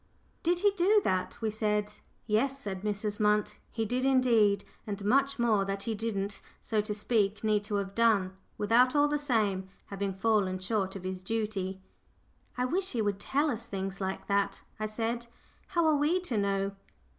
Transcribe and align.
"Did 0.41 0.61
he 0.61 0.71
do 0.71 0.99
that?" 1.03 1.39
we 1.41 1.51
said. 1.51 1.93
"Yes," 2.25 2.57
said 2.59 2.81
Mrs. 2.81 3.19
Munt, 3.19 3.57
"he 3.71 3.85
did 3.85 4.03
indeed; 4.03 4.63
and 4.87 5.05
much 5.05 5.37
more 5.37 5.63
that 5.63 5.83
he 5.83 5.93
didn't, 5.93 6.41
so 6.59 6.81
to 6.81 6.93
speak, 6.95 7.43
need 7.43 7.63
to 7.65 7.75
have 7.75 7.93
done 7.93 8.35
without, 8.57 8.95
all 8.95 9.07
the 9.07 9.19
same, 9.19 9.69
having 9.93 10.15
fallen 10.15 10.57
short 10.57 10.95
of 10.95 11.03
his 11.03 11.23
duty." 11.23 11.81
"I 12.57 12.65
wish 12.65 12.93
he 12.93 13.01
would 13.03 13.19
tell 13.19 13.51
us 13.51 13.67
things 13.67 14.01
like 14.01 14.25
that," 14.25 14.63
I 14.79 14.87
said. 14.87 15.27
"How 15.67 15.85
are 15.85 15.95
we 15.97 16.19
to 16.21 16.35
know?" 16.35 16.71